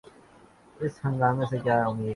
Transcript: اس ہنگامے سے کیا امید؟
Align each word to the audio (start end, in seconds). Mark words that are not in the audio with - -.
اس 0.77 0.93
ہنگامے 1.05 1.45
سے 1.49 1.57
کیا 1.63 1.77
امید؟ 1.85 2.09